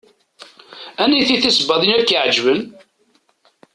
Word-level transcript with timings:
Aniti 1.01 1.35
tisebbaḍin 1.41 1.93
i 1.93 1.97
ak-iɛeǧben? 1.99 2.61